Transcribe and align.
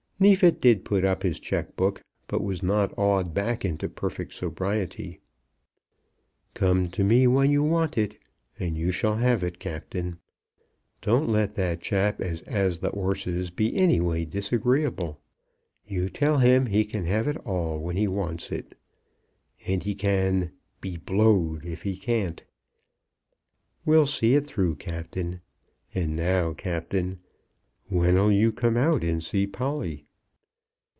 Neefit 0.23 0.61
did 0.61 0.85
put 0.85 1.03
up 1.03 1.23
his 1.23 1.39
cheque 1.39 1.75
book, 1.75 1.99
but 2.27 2.43
was 2.43 2.61
not 2.61 2.95
awed 2.95 3.33
back 3.33 3.65
into 3.65 3.89
perfect 3.89 4.33
sobriety. 4.35 5.19
"Come 6.53 6.89
to 6.91 7.03
me, 7.03 7.25
when 7.25 7.49
you 7.49 7.63
want 7.63 7.97
it, 7.97 8.19
and 8.59 8.77
you 8.77 8.91
shall 8.91 9.15
have 9.15 9.43
it, 9.43 9.57
Captain. 9.57 10.19
Don't 11.01 11.27
let 11.27 11.55
that 11.55 11.81
chap 11.81 12.21
as 12.21 12.43
'as 12.43 12.77
the 12.77 12.89
'orses 12.89 13.49
be 13.49 13.75
any 13.75 13.99
way 13.99 14.23
disagreeable. 14.23 15.19
You 15.87 16.07
tell 16.07 16.37
him 16.37 16.67
he 16.67 16.85
can 16.85 17.05
have 17.05 17.27
it 17.27 17.37
all 17.37 17.79
when 17.79 17.95
he 17.97 18.07
wants 18.07 18.51
it. 18.51 18.77
And 19.65 19.81
he 19.81 19.95
can; 19.95 20.51
be 20.81 20.97
blowed 20.97 21.65
if 21.65 21.81
he 21.81 21.97
can't. 21.97 22.43
We'll 23.87 24.05
see 24.05 24.35
it 24.35 24.45
through, 24.45 24.75
Captain. 24.75 25.41
And 25.95 26.15
now, 26.15 26.53
Captain, 26.53 27.17
when'll 27.89 28.31
you 28.31 28.51
come 28.51 28.77
out 28.77 29.03
and 29.03 29.23
see 29.23 29.47
Polly?" 29.47 30.05